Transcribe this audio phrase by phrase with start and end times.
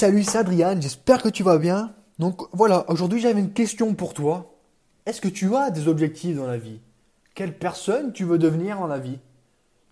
[0.00, 1.92] Salut, c'est Adrien, j'espère que tu vas bien.
[2.18, 4.54] Donc voilà, aujourd'hui j'avais une question pour toi.
[5.04, 6.80] Est-ce que tu as des objectifs dans la vie?
[7.34, 9.18] Quelle personne tu veux devenir dans la vie?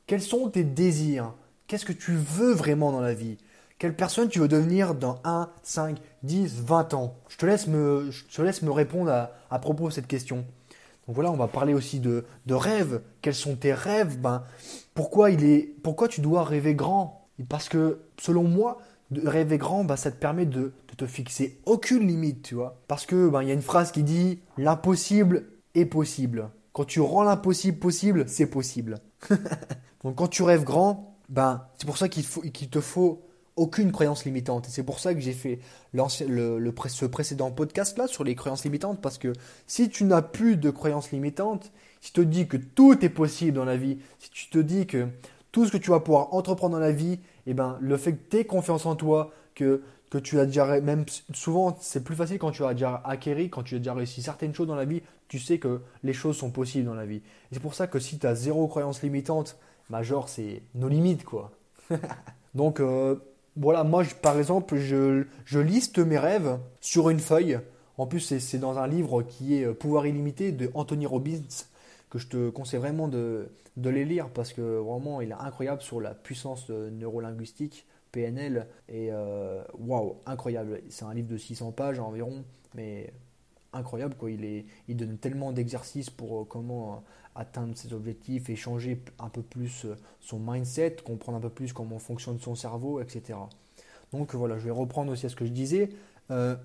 [0.06, 1.34] Quels sont tes désirs?
[1.66, 3.36] Qu'est-ce que tu veux vraiment dans la vie?
[3.78, 7.14] Quelle personne tu veux devenir dans 1, 5, 10, 20 ans?
[7.28, 10.36] Je te, laisse me, je te laisse me répondre à, propos de cette question.
[11.06, 13.02] Donc voilà, on va parler aussi de, de rêves.
[13.20, 14.18] Quels sont tes rêves?
[14.18, 14.42] Ben,
[14.94, 17.28] pourquoi, il est, pourquoi tu dois rêver grand?
[17.50, 18.78] Parce que selon moi,
[19.10, 22.82] de rêver grand, bah, ça te permet de, te fixer aucune limite, tu vois.
[22.88, 26.50] Parce que bah, il y a une phrase qui dit l'impossible est possible.
[26.72, 28.98] Quand tu rends l'impossible possible, c'est possible.
[30.02, 33.22] Donc quand tu rêves grand, ben, c'est pour ça qu'il te faut
[33.58, 34.66] aucune croyance limitante.
[34.68, 35.58] C'est pour ça que j'ai fait
[35.92, 39.00] le, le, ce précédent podcast là sur les croyances limitantes.
[39.00, 39.32] Parce que
[39.66, 43.56] si tu n'as plus de croyances limitantes, si tu te dis que tout est possible
[43.56, 45.08] dans la vie, si tu te dis que
[45.52, 48.30] tout ce que tu vas pouvoir entreprendre dans la vie, eh ben, le fait que
[48.30, 52.38] tu aies confiance en toi, que, que tu as déjà, même souvent, c'est plus facile
[52.38, 55.02] quand tu as déjà acquéri, quand tu as déjà réussi certaines choses dans la vie,
[55.28, 57.16] tu sais que les choses sont possibles dans la vie.
[57.16, 59.56] Et c'est pour ça que si tu as zéro croyance limitante,
[59.90, 61.50] bah genre, c'est nos limites, quoi.
[62.54, 63.16] Donc, euh,
[63.56, 67.58] voilà, moi, par exemple, je, je liste mes rêves sur une feuille.
[67.96, 71.40] En plus, c'est dans un livre qui est euh, Pouvoir illimité de Anthony Robbins
[72.10, 75.82] que je te conseille vraiment de, de, les lire parce que vraiment il est incroyable
[75.82, 80.80] sur la puissance neurolinguistique, PNL, et euh, waouh, incroyable.
[80.88, 82.44] C'est un livre de 600 pages environ,
[82.74, 83.12] mais
[83.72, 84.30] incroyable quoi.
[84.30, 86.96] Il, est, il donne tellement d'exercices pour euh, comment euh,
[87.34, 89.86] atteindre ses objectifs et changer un peu plus
[90.20, 93.38] son mindset, comprendre un peu plus comment fonctionne son cerveau, etc.
[94.12, 95.90] Donc voilà, je vais reprendre aussi à ce que je disais.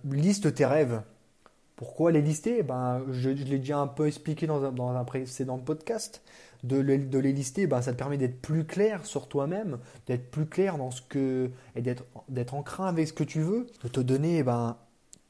[0.05, 1.01] liste tes rêves.
[1.75, 2.63] Pourquoi les lister?
[2.63, 6.21] Ben, je, l'ai déjà un peu expliqué dans un, précédent podcast.
[6.63, 10.77] De, les lister, ben, ça te permet d'être plus clair sur toi-même, d'être plus clair
[10.77, 11.49] dans ce que.
[11.75, 14.43] et d'être, d'être craint avec ce que tu veux, de te donner.
[14.43, 14.77] Ben,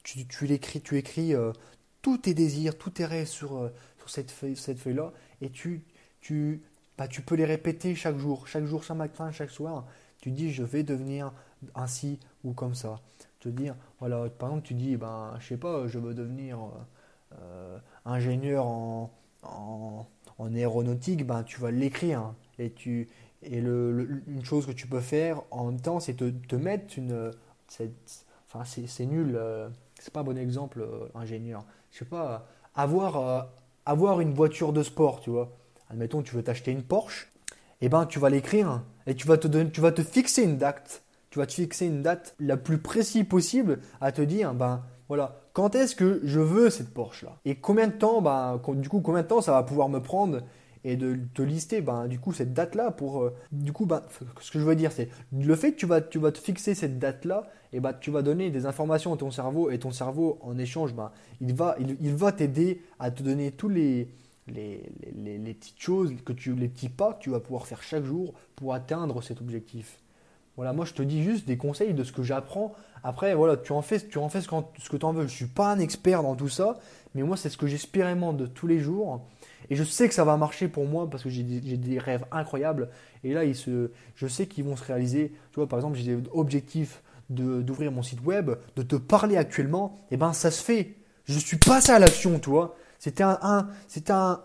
[0.04, 1.52] tu, l'écris, tu écris euh,
[2.02, 3.70] tous tes désirs, tous tes rêves sur, euh,
[4.06, 5.82] cette feuille-là et tu,
[6.20, 6.62] tu,
[6.98, 9.86] ben, tu peux les répéter chaque jour, chaque jour, chaque matin, chaque soir.
[10.20, 11.32] Tu dis je vais devenir
[11.74, 13.00] ainsi ou comme ça
[13.44, 16.58] te dire, voilà, par exemple, tu dis, ben, je sais pas, je veux devenir
[17.40, 19.10] euh, ingénieur en,
[19.42, 22.34] en, aéronautique, ben, tu vas l'écrire.
[22.58, 23.08] et tu,
[23.42, 26.98] et le, une chose que tu peux faire en même temps, c'est te, te mettre
[26.98, 27.30] une.
[28.48, 29.68] Enfin, c'est nul, euh,
[29.98, 31.64] c'est pas un bon exemple, euh, ingénieur.
[31.92, 33.48] Je sais pas, avoir,
[33.86, 35.52] avoir une voiture de sport, tu vois.
[35.90, 37.30] Admettons, tu veux t'acheter une Porsche,
[37.80, 41.03] et ben tu vas l'écrire et tu vas te tu vas te fixer une date
[41.34, 45.40] tu vas te fixer une date la plus précise possible à te dire, ben voilà,
[45.52, 49.00] quand est-ce que je veux cette Porsche là Et combien de temps, ben, du coup,
[49.00, 50.42] combien de temps ça va pouvoir me prendre
[50.84, 54.02] et de te lister ben, du coup cette date là pour euh, du coup ben,
[54.38, 57.24] ce que je veux dire c'est le fait que tu vas te fixer cette date
[57.24, 60.58] là et ben tu vas donner des informations à ton cerveau et ton cerveau en
[60.58, 64.10] échange ben, il va t'aider à te donner tous les,
[64.46, 68.34] les, petites choses que tu les petits pas que tu vas pouvoir faire chaque jour
[68.54, 69.98] pour atteindre cet objectif
[70.56, 72.74] voilà, moi je te dis juste des conseils de ce que j'apprends.
[73.02, 75.22] Après, voilà, tu en fais, tu en fais ce, que tu en veux.
[75.22, 76.78] Je ne suis pas un expert dans tout ça,
[77.14, 79.26] mais moi c'est ce que j'expérimente tous les jours.
[79.70, 82.90] Et je sais que ça va marcher pour moi parce que j'ai des, rêves incroyables.
[83.24, 85.32] Et là, je sais qu'ils vont se réaliser.
[85.52, 89.98] Tu vois, par exemple, j'ai des objectifs d'ouvrir mon site web, de te parler actuellement.
[90.10, 90.96] Et eh ben, ça se fait.
[91.24, 92.76] Je suis passé à l'action, tu vois.
[92.98, 94.42] C'était un, un c'est un,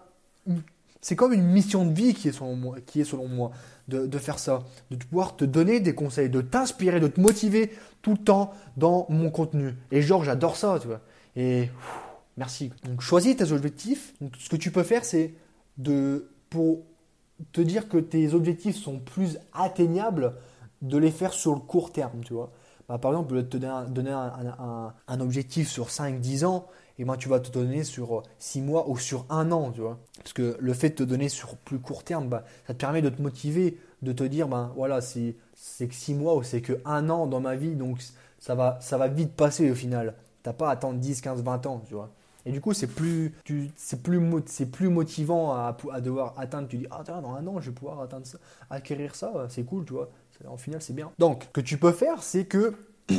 [1.01, 2.77] c'est comme une mission de vie qui est selon moi.
[2.85, 3.51] Qui est selon moi
[3.87, 7.71] de, faire ça, de pouvoir te donner des conseils, de t'inspirer, de te motiver
[8.01, 9.73] tout le temps dans mon contenu.
[9.91, 11.01] Et genre, j'adore ça, tu vois.
[11.35, 11.69] Et
[12.37, 12.71] merci.
[12.83, 14.13] Donc, choisis tes objectifs.
[14.37, 15.33] Ce que tu peux faire, c'est
[15.77, 16.83] de, pour
[17.51, 20.35] te dire que tes objectifs sont plus atteignables,
[20.81, 22.51] de les faire sur le court terme, tu vois.
[22.87, 26.67] Bah, par exemple, te donner un, un objectif sur 5-10 ans,
[26.99, 29.97] et ben, tu vas te donner sur 6 mois ou sur un an, tu vois.
[30.17, 33.01] Parce que le fait de te donner sur plus court terme, bah, ça te permet
[33.01, 35.35] de te motiver, de te dire, ben voilà, c'est
[35.79, 37.99] que 6 mois ou c'est que un an dans ma vie, donc
[38.37, 40.13] ça va, ça va vite passer au final.
[40.43, 42.11] Tu n'as pas à attendre 10, 15, 20 ans, tu vois.
[42.45, 43.33] Et du coup, c'est plus,
[43.75, 46.67] c'est plus, c'est plus motivant à, à, devoir atteindre.
[46.67, 49.85] Tu dis, ah, dans un an, je vais pouvoir atteindre ça, acquérir ça, c'est cool,
[49.85, 50.09] tu vois.
[50.47, 51.11] En final, c'est bien.
[51.19, 52.73] Donc, ce que tu peux faire, c'est que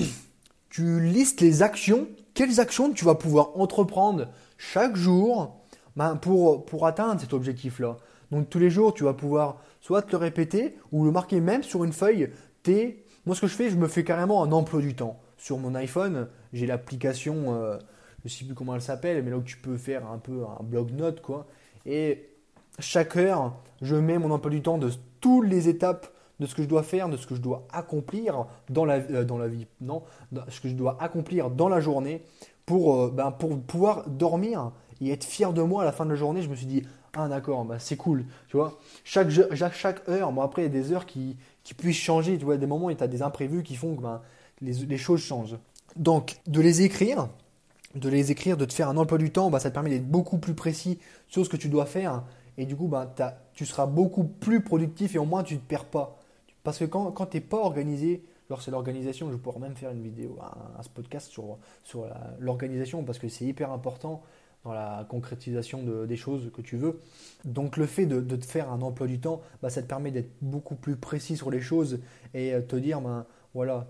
[0.70, 4.28] tu listes les actions, quelles actions tu vas pouvoir entreprendre
[4.58, 5.60] chaque jour
[5.96, 7.96] ben, pour, atteindre cet objectif-là.
[8.30, 11.62] Donc tous les jours, tu vas pouvoir soit te le répéter ou le marquer même
[11.62, 12.30] sur une feuille.
[12.62, 13.04] T.
[13.26, 15.18] Moi, ce que je fais, je me fais carrément un emploi du temps.
[15.36, 17.78] Sur mon iPhone, j'ai l'application, euh,
[18.20, 20.44] je ne sais plus comment elle s'appelle, mais là où tu peux faire un peu
[20.44, 21.46] un blog note, quoi.
[21.86, 22.28] Et
[22.78, 24.90] chaque heure, je mets mon emploi du temps de
[25.20, 26.06] toutes les étapes
[26.40, 29.24] de ce que je dois faire, de ce que je dois accomplir dans la, euh,
[29.24, 30.02] dans la vie, non,
[30.48, 32.22] ce que je dois accomplir dans la journée
[32.66, 36.10] pour, euh, ben, pour pouvoir dormir et être fier de moi à la fin de
[36.10, 36.42] la journée.
[36.42, 36.82] Je me suis dit,
[37.14, 38.78] ah d'accord, bah, c'est cool, tu vois.
[39.04, 39.28] Chaque,
[40.08, 41.36] heure, après il y a des heures qui,
[41.76, 44.20] puissent changer, tu vois, des moments où tu as des imprévus qui font que ben,
[44.60, 45.56] les, les, choses changent.
[45.96, 47.28] Donc de les écrire,
[47.94, 50.08] de les écrire, de te faire un emploi du temps, bah, ça te permet d'être
[50.08, 50.98] beaucoup plus précis
[51.28, 52.22] sur ce que tu dois faire.
[52.56, 53.14] Et du coup, bah,
[53.54, 56.19] tu seras beaucoup plus productif et au moins tu ne te perds pas.
[56.62, 59.90] Parce que quand, quand tu n'es pas organisé, alors c'est l'organisation, je pourrais même faire
[59.90, 62.06] une vidéo, un, podcast sur, sur
[62.38, 64.22] l'organisation parce que c'est hyper important
[64.64, 67.00] dans la concrétisation de, des choses que tu veux.
[67.44, 70.10] Donc le fait de, de te faire un emploi du temps, bah, ça te permet
[70.10, 72.00] d'être beaucoup plus précis sur les choses
[72.34, 73.24] et euh, te dire, ben,
[73.54, 73.86] voilà,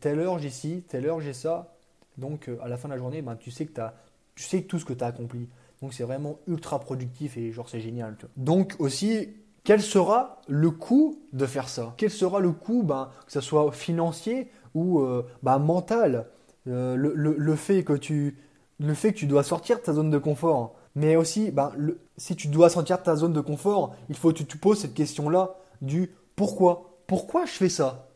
[0.00, 1.74] telle heure j'ai ci, telle heure j'ai ça.
[2.18, 3.94] Donc euh, à la fin de la journée, ben, tu, sais que as,
[4.34, 5.48] tu sais tout ce que tu as accompli.
[5.80, 8.16] Donc c'est vraiment ultra productif et genre c'est génial.
[8.36, 9.30] Donc aussi,
[9.64, 11.94] quel sera le coût de faire ça?
[11.96, 16.26] Quel sera le coût, ben, que ce soit financier ou euh, ben, mental?
[16.66, 18.36] Euh, le, fait que tu,
[18.78, 20.74] dois sortir de ta zone de confort.
[20.94, 21.72] Mais aussi, ben,
[22.16, 24.80] si tu dois sortir de ta zone de confort, il faut que tu te poses
[24.80, 26.98] cette question-là du pourquoi.
[27.06, 28.08] Pourquoi je fais ça?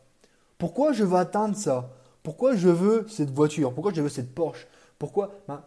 [0.57, 1.89] Pourquoi je veux atteindre ça?
[2.23, 3.73] Pourquoi je veux cette voiture?
[3.73, 4.67] Pourquoi je veux cette Porsche?
[4.97, 5.61] Pourquoi ben,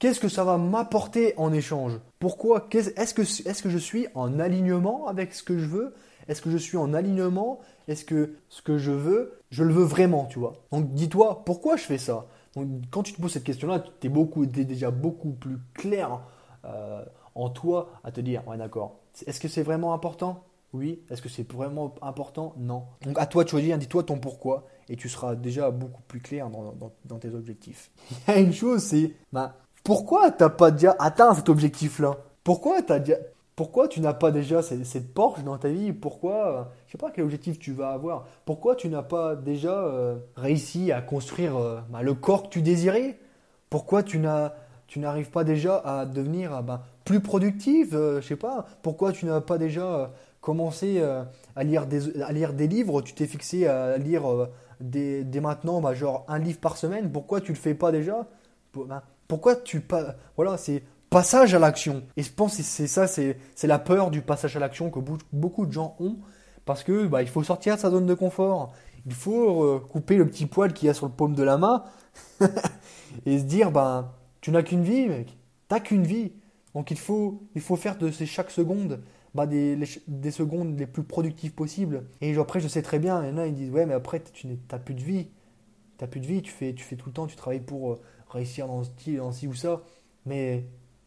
[0.00, 2.00] Qu'est-ce que ça va m'apporter en échange?
[2.20, 2.66] Pourquoi?
[2.72, 5.94] Est-ce que, est que je suis en alignement avec ce que je veux?
[6.26, 7.60] Est-ce que je suis en alignement?
[7.86, 10.54] Est-ce que ce que je veux, je le veux vraiment, tu vois?
[10.72, 12.24] Donc dis-toi, pourquoi je fais ça?
[12.56, 16.22] Donc quand tu te poses cette question-là, tu es, beaucoup, déjà beaucoup plus clair
[16.64, 17.04] euh,
[17.34, 20.44] en toi à te dire, ouais d'accord, est-ce que c'est vraiment important?
[20.72, 21.02] Oui.
[21.10, 22.54] Est-ce que c'est vraiment important?
[22.56, 22.84] Non.
[23.02, 26.48] Donc à toi de choisir, dis-toi ton pourquoi et tu seras déjà beaucoup plus clair
[26.48, 27.90] dans, tes objectifs.
[28.28, 32.16] Il y a une chose, c'est bah, pourquoi t'as pas déjà atteint cet objectif-là?
[32.44, 32.82] Pourquoi
[33.60, 35.92] pourquoi tu n'as pas déjà cette, Porsche dans ta vie?
[35.92, 38.26] Pourquoi, euh, je sais pas quel objectif tu vas avoir.
[38.46, 42.62] Pourquoi tu n'as pas déjà euh, réussi à construire euh, bah, le corps que tu
[42.62, 43.18] désirais?
[43.68, 44.54] Pourquoi tu n'as,
[44.86, 48.64] tu n'arrives pas déjà à devenir bah, plus productif Je sais pas?
[48.80, 50.10] Pourquoi tu n'as pas déjà
[50.40, 51.02] commencé
[51.54, 53.02] à lire des, à lire des livres?
[53.02, 54.22] Tu t'es fixé à lire
[54.80, 57.12] dès, maintenant, bah, genre un livre par semaine?
[57.12, 58.26] Pourquoi tu le fais pas déjà?
[59.30, 62.02] Pourquoi tu pas voilà c'est passage à l'action.
[62.16, 64.98] Et je pense que c'est ça c'est la peur du passage à l'action que
[65.32, 66.16] beaucoup de gens ont.
[66.64, 68.72] Parce que bah, il faut sortir de sa zone de confort.
[69.06, 71.58] Il faut euh, couper le petit poil qu'il y a sur le paume de la
[71.58, 71.84] main
[73.26, 75.38] et se dire ben tu n'as qu'une vie mec.
[75.68, 76.32] T'as qu'une vie.
[76.74, 79.00] Donc il faut il faut faire de ces chaque seconde
[79.32, 79.78] bah, des,
[80.08, 82.04] des secondes les plus productives possibles.
[82.20, 84.22] Et après je sais très bien il y en a ils disent ouais mais après
[84.32, 85.28] tu n'as plus de vie.
[85.98, 88.00] T'as plus de vie tu fais tu fais tout le temps tu travailles pour euh,
[88.30, 89.80] réussir dans style, dans ci ou ça.
[90.26, 90.64] Mais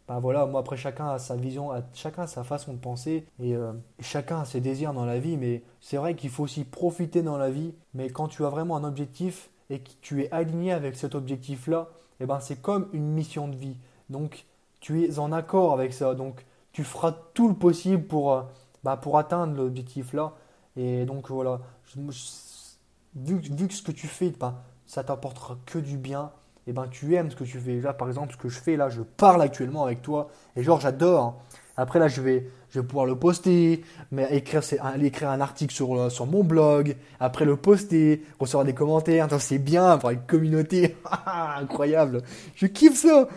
[0.07, 3.73] ben voilà, moi après chacun a sa vision, chacun a sa façon de penser euh,
[3.99, 5.37] et, chacun a ses désirs dans la vie.
[5.37, 7.73] Mais c'est vrai qu'il faut aussi profiter dans la vie.
[7.93, 11.87] Mais quand tu as vraiment un objectif et que tu es aligné avec cet objectif-là,
[12.19, 13.77] et eh ben c'est comme une mission de vie.
[14.09, 14.45] Donc
[14.79, 16.15] tu es en accord avec ça.
[16.15, 18.43] Donc tu feras tout le possible pour, euh,
[18.83, 20.33] bah, pour atteindre l'objectif-là.
[20.75, 21.61] Et donc voilà,
[21.95, 24.55] vu, vu, que ce que tu fais, ben,
[24.85, 26.31] ça t'apportera que du bien
[26.67, 27.79] eh ben, tu aimes ce que tu fais.
[27.81, 30.79] Là, par exemple, ce que je fais, là, je parle actuellement avec toi, et genre,
[30.79, 31.23] j'adore.
[31.23, 31.35] Hein.
[31.75, 34.61] Après, là, je vais, je vais pouvoir le poster, mais écrire,
[35.01, 39.27] écrire un article sur, euh, sur mon blog, après le poster, recevoir des commentaires.
[39.39, 40.95] C'est bien, avoir une communauté.
[41.57, 42.21] Incroyable.
[42.55, 43.27] Je kiffe ça.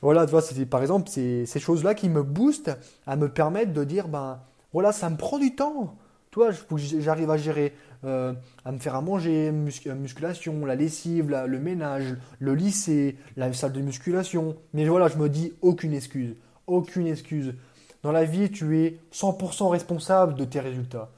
[0.00, 2.76] Voilà, tu vois, c'est par exemple ces, ces choses-là qui me boostent
[3.06, 4.38] à me permettre de dire, ben,
[4.72, 5.94] voilà, ça me prend du temps.
[6.34, 6.50] Toi,
[6.98, 8.32] j'arrive à gérer euh,
[8.64, 13.70] à me faire à manger, euh, musculation, la lessive, le ménage, le lycée, la salle
[13.70, 14.56] de musculation.
[14.72, 16.34] Mais voilà, je me dis aucune excuse.
[16.66, 17.54] Aucune excuse.
[18.02, 21.12] Dans la vie, tu es 100% responsable de tes résultats.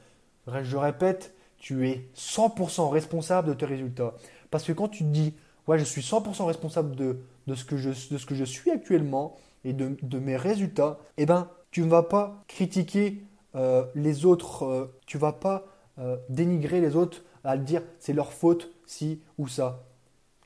[0.62, 4.12] Je répète, tu es 100% responsable de tes résultats.
[4.50, 5.32] Parce que quand tu te dis,
[5.66, 10.18] ouais, je suis 100% responsable de, de, ce que je, suis actuellement et de, de
[10.18, 13.22] mes résultats, eh ben, tu ne vas pas critiquer
[13.54, 15.66] euh, les autres, tu vas pas
[15.98, 19.82] euh, dénigrer les autres, à dire c'est leur faute, si ou ça.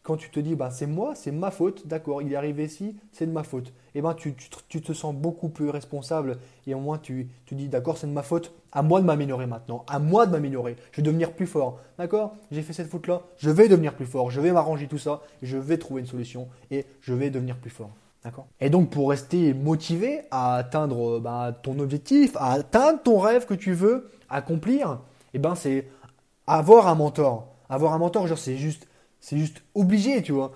[0.05, 2.97] Quand tu te dis bah, c'est moi, c'est ma faute, d'accord, il est arrivé ici,
[3.11, 3.69] c'est de ma faute.
[3.69, 4.37] Et eh ben tu,
[4.69, 6.39] tu, te sens beaucoup plus responsable
[6.69, 9.47] et au moins tu, tu dis d'accord, c'est de ma faute, à moi de m'améliorer
[9.47, 11.81] maintenant, à moi de m'améliorer, je vais devenir plus fort.
[11.99, 12.37] D'accord?
[12.53, 15.59] J'ai fait cette faute-là, je vais devenir plus fort, je vais m'arranger tout ça, je
[15.59, 17.91] vais trouver une solution et je vais devenir plus fort.
[18.25, 23.47] D'accord Et donc pour rester motivé à atteindre bah, ton objectif, à atteindre ton rêve
[23.47, 25.01] que tu veux accomplir,
[25.33, 25.89] eh ben c'est
[26.47, 27.49] avoir un mentor.
[27.69, 28.87] Avoir un mentor, genre c'est juste,
[29.21, 30.53] c'est juste obligé, tu vois.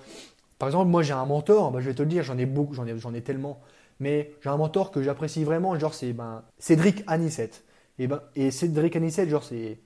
[0.58, 2.74] Par exemple, moi j'ai un mentor, bah, je vais te le dire, j'en ai beaucoup,
[2.74, 3.60] j'en ai, j'en ai tellement.
[4.00, 7.64] Mais j'ai un mentor que j'apprécie vraiment, genre c'est ben, Cédric Anissette.
[7.98, 9.78] Et, ben, et Cédric Anissette, genre c'est,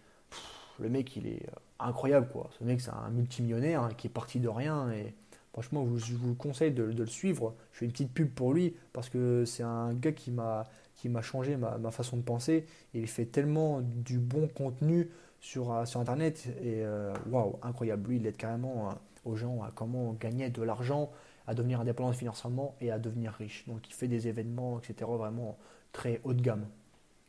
[0.81, 1.47] le mec, il est
[1.79, 2.51] incroyable, quoi.
[2.59, 5.15] Ce mec, c'est un multimillionnaire hein, qui est parti de rien et
[5.53, 7.55] franchement, je vous, conseille de, le suivre.
[7.73, 10.65] Je fais une petite pub pour lui parce que c'est un gars qui m'a
[10.95, 12.67] qui m'a changé ma, façon de penser.
[12.93, 16.83] il fait tellement du bon contenu sur, sur Internet et
[17.31, 18.11] waouh, incroyable.
[18.11, 18.89] Lui, il aide carrément
[19.25, 21.11] aux gens à comment gagner de l'argent,
[21.47, 23.65] à devenir indépendant financièrement et à devenir riche.
[23.69, 25.09] Donc il fait des événements, etc.
[25.17, 25.57] vraiment
[25.93, 26.67] très haut de gamme.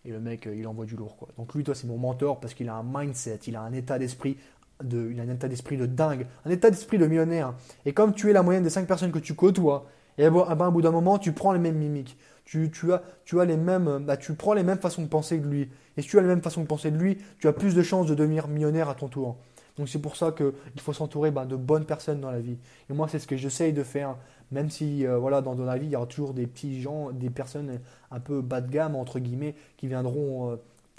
[0.06, 1.18] Et le mec, il envoie du lourd.
[1.18, 1.30] Quoi.
[1.38, 4.00] Donc lui, toi, c'est mon mentor parce qu'il a un mindset, il a un état
[4.00, 4.38] d'esprit
[4.84, 7.54] de, il a un état d'esprit de dingue, un état d'esprit de millionnaire.
[7.86, 9.86] Et comme tu es la moyenne des 5 personnes que tu côtoies,
[10.18, 12.18] et ben, au bout d'un moment, tu prends les mêmes mimiques.
[12.44, 15.40] Tu, tu, as, tu as les mêmes, bah, tu prends les mêmes façons de penser
[15.40, 15.70] que lui.
[15.96, 17.82] Et si tu as les mêmes façons de penser de lui, tu as plus de
[17.82, 19.38] chances de devenir millionnaire à ton tour.
[19.78, 22.58] Donc c'est pour ça qu'il faut s'entourer bah, de bonnes personnes dans la vie.
[22.90, 24.18] Et moi, c'est ce que j'essaye de faire.
[24.52, 27.12] Même si euh, voilà, dans, dans, la vie, il y aura toujours des petits gens,
[27.12, 27.80] des personnes
[28.12, 30.56] un peu bas de gamme, entre guillemets, qui viendront euh,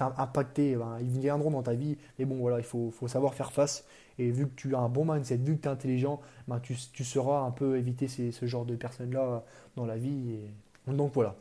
[0.09, 0.76] t'impacter.
[0.76, 1.97] Ben, ils viendront dans ta vie.
[2.19, 3.85] Mais bon, voilà, il faut, savoir faire face.
[4.19, 6.76] Et vu que tu as un bon mindset, vu que tu es intelligent, ben, tu,
[6.92, 9.45] tu sauras un peu éviter ces, ce genre de personnes-là
[9.76, 10.38] dans la vie.
[10.87, 11.37] Donc voilà.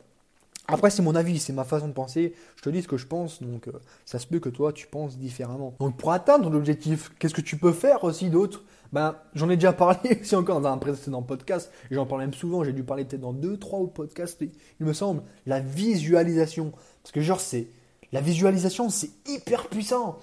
[0.72, 2.34] Après, c'est mon avis, c'est ma façon de penser.
[2.56, 3.72] Je te dis ce que je pense, donc euh,
[4.04, 5.74] ça se peut que toi, tu penses différemment.
[5.80, 8.62] Donc pour atteindre ton objectif, qu'est-ce que tu peux faire aussi d'autre?
[8.92, 11.72] Ben, j'en ai déjà parlé aussi encore dans un précédent podcast.
[11.90, 12.62] J'en parle même souvent.
[12.62, 15.22] J'ai dû parler peut-être dans deux, trois autres podcasts, il me semble.
[15.46, 17.68] La visualisation, parce que genre c'est
[18.12, 20.18] la visualisation, c'est hyper puissant.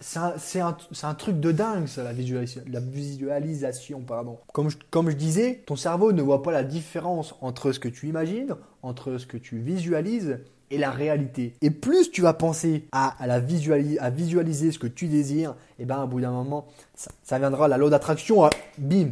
[0.00, 2.62] C'est un, truc de dingue, ça, la visualisation.
[2.70, 4.38] La visualisation pardon.
[4.52, 7.88] Comme, je, comme je disais, ton cerveau ne voit pas la différence entre ce que
[7.88, 10.38] tu imagines, entre ce que tu visualises
[10.70, 11.54] et la réalité.
[11.60, 16.00] Et plus tu vas penser à, la visualiser, ce que tu désires, et eh ben
[16.00, 18.48] à bout d'un moment, ça, viendra, la loi d'attraction,
[18.78, 19.10] bim,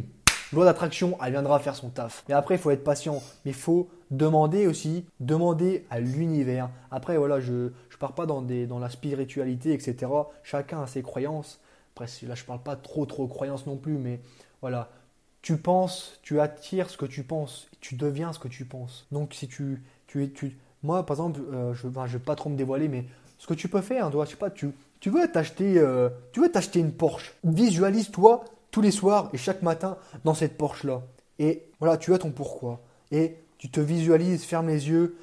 [0.51, 2.23] loi d'attraction, elle viendra faire son taf.
[2.27, 3.21] Mais après, il faut être patient.
[3.45, 6.69] Mais il faut demander aussi, demander à l'univers.
[6.91, 10.11] Après, voilà, je ne pars pas dans, des, dans la spiritualité, etc.
[10.43, 11.59] Chacun a ses croyances.
[11.93, 14.19] Après, là, je ne parle pas trop, trop croyances non plus, mais
[14.61, 14.89] voilà.
[15.41, 19.05] Tu penses, tu attires ce que tu penses, tu deviens ce que tu penses.
[19.11, 22.57] Donc, si tu, tu, tu moi, par exemple, euh, je ne vais pas trop me
[22.57, 23.05] dévoiler, mais
[23.37, 26.41] ce que tu peux faire, toi, je sais pas, tu, tu veux t'acheter, euh, tu
[26.41, 27.33] veux t'acheter une Porsche.
[27.43, 31.01] Visualise-toi tous les soirs et chaque matin dans cette Porsche-là.
[31.39, 32.81] Et voilà, tu as ton pourquoi.
[33.11, 35.17] Et tu te visualises, ferme les yeux,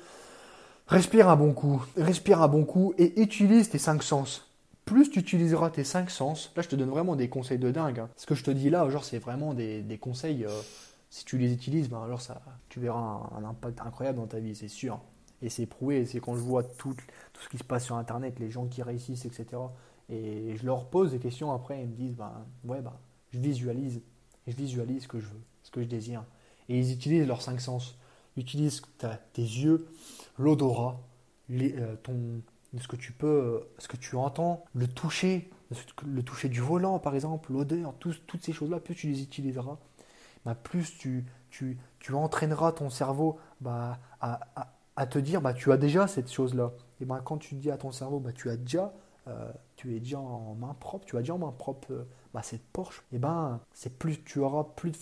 [0.90, 4.46] respire un bon coup, respire un bon coup et utilise tes cinq sens.
[4.84, 8.00] Plus tu utiliseras tes cinq sens, là je te donne vraiment des conseils de dingue.
[8.00, 8.10] Hein.
[8.16, 10.44] Ce que je te dis là, genre c'est vraiment des, conseils.
[10.44, 10.60] Euh,
[11.08, 14.54] si tu les utilises, ben alors ça, tu verras un, impact incroyable dans ta vie,
[14.54, 15.00] c'est sûr.
[15.42, 16.94] Et c'est prouvé, c'est quand je vois tout,
[17.32, 19.46] tout ce qui se passe sur Internet, les gens qui réussissent, etc.
[20.08, 22.32] Et je leur pose des questions après, ils me disent, ben
[22.64, 22.92] ouais, ben
[23.32, 24.02] je visualise.
[24.46, 26.24] Je visualise ce que je veux, ce que je désire.
[26.68, 27.96] Et ils utilisent leurs cinq sens.
[28.40, 28.80] Ils utilisent
[29.34, 29.86] tes yeux,
[30.38, 30.98] l'odorat,
[31.50, 31.96] euh,
[32.78, 35.50] ce que tu peux, ce que tu entends, le toucher,
[36.06, 39.76] le toucher du volant par exemple, l'odeur, toutes ces choses-là, plus tu les utiliseras,
[40.46, 41.26] bah, plus tu,
[42.10, 46.72] entraîneras ton cerveau bah, à, te dire bah, tu as déjà cette chose-là.
[47.02, 48.94] Et ben quand tu dis à ton cerveau bah, tu as déjà,
[49.28, 52.08] euh, tu es déjà en main propre, tu as déjà en main propre euh,
[52.42, 54.96] cette Porsche, et ben, c'est plus, tu auras plus de,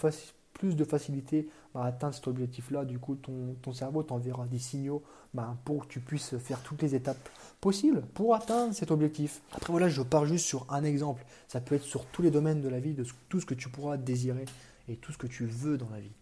[0.58, 2.84] plus de facilité à atteindre cet objectif-là.
[2.84, 6.82] Du coup, ton, ton cerveau t'enverra des signaux bah, pour que tu puisses faire toutes
[6.82, 7.28] les étapes
[7.60, 9.40] possibles pour atteindre cet objectif.
[9.52, 11.24] Après, voilà, je pars juste sur un exemple.
[11.48, 13.68] Ça peut être sur tous les domaines de la vie, de tout ce que tu
[13.68, 14.44] pourras désirer
[14.88, 16.12] et tout ce que tu veux dans la vie.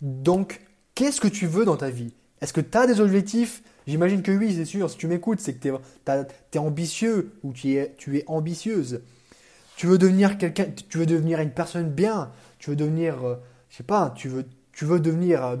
[0.00, 0.60] Donc,
[0.94, 2.12] qu'est-ce que tu veux dans ta vie?
[2.40, 3.62] Est-ce que tu as des objectifs?
[3.86, 4.90] J'imagine que oui, c'est sûr.
[4.90, 9.02] Si tu m'écoutes, c'est que tu es, es, ambitieux ou tu es, tu es ambitieuse.
[9.76, 13.36] Tu veux devenir quelqu'un, tu veux devenir une personne bien, tu veux devenir, euh,
[13.70, 15.56] je sais pas, tu veux, tu veux devenir euh,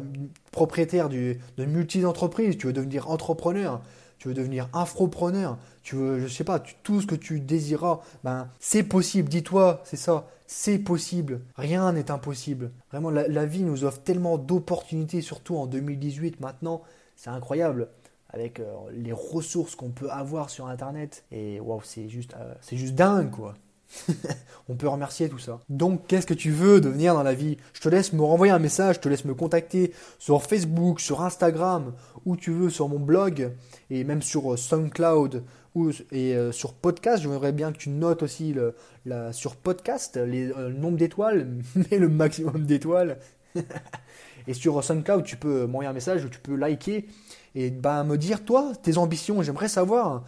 [0.52, 3.82] propriétaire d'une multi-entreprise, tu veux devenir entrepreneur,
[4.18, 8.48] tu veux devenir infopreneur, tu veux, je sais pas, tout ce que tu désiras, ben,
[8.60, 9.28] c'est possible.
[9.28, 11.40] Dis-toi, c'est ça, c'est possible.
[11.56, 12.70] Rien n'est impossible.
[12.90, 16.82] Vraiment, la, la, vie nous offre tellement d'opportunités, surtout en 2018 maintenant,
[17.16, 17.88] c'est incroyable
[18.30, 21.24] avec euh, les ressources qu'on peut avoir sur Internet.
[21.30, 23.54] Et waouh, c'est juste, c'est juste dingue, quoi.
[24.68, 25.60] On peut remercier tout ça.
[25.68, 27.58] Donc, qu'est-ce que tu veux devenir dans la vie?
[27.74, 31.22] Je te laisse me renvoyer un message, je te laisse me contacter sur Facebook, sur
[31.22, 31.92] Instagram,
[32.24, 33.52] où tu veux, sur mon blog,
[33.90, 35.42] et même sur euh, SoundCloud,
[35.74, 37.22] ou, et euh, sur podcast.
[37.22, 38.74] J'aimerais bien que tu notes aussi le,
[39.04, 43.18] la, sur podcast euh, le nombre d'étoiles, mais le maximum d'étoiles.
[44.46, 47.06] et sur SoundCloud, tu peux m'envoyer un message, tu peux liker,
[47.54, 49.42] et bah, me dire, toi, tes ambitions.
[49.42, 50.24] J'aimerais savoir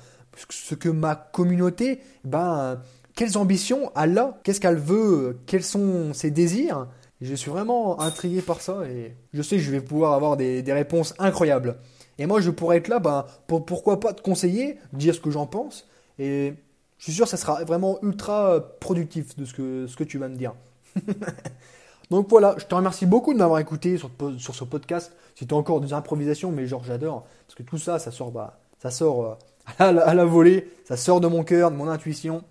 [0.50, 2.80] ce que ma communauté, ben
[3.16, 6.86] quelles ambitions elle a, qu'est-ce qu'elle veut, quels sont ses désirs.
[7.20, 10.62] je suis vraiment intrigué par ça et je sais que je vais pouvoir avoir des,
[10.68, 11.78] réponses incroyables.
[12.18, 15.30] Et moi, je pourrais être là, ben, pour, pourquoi pas te conseiller, dire ce que
[15.30, 15.88] j'en pense.
[16.18, 16.54] Et
[16.98, 20.18] Je suis sûr que ça sera vraiment ultra productif de ce que, ce que tu
[20.18, 20.54] vas me dire.
[22.10, 25.12] Donc voilà, je te remercie beaucoup de m'avoir écouté sur, sur, ce podcast.
[25.34, 27.26] C'était encore des improvisations, mais genre j'adore.
[27.46, 29.34] Parce que tout ça, ça sort, bah, ça sort euh,
[29.78, 32.44] à, la, à, la, volée, ça sort de mon cœur, de mon intuition.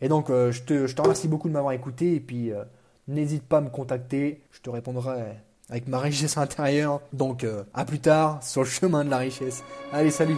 [0.00, 2.14] Et donc euh, je, te, remercie beaucoup de m'avoir écouté.
[2.14, 2.64] Et puis euh,
[3.06, 5.36] n'hésite pas à me contacter, je te répondrai
[5.70, 7.00] avec ma richesse intérieure.
[7.12, 9.62] Donc à plus tard sur le chemin de la richesse.
[9.92, 10.36] Allez, salut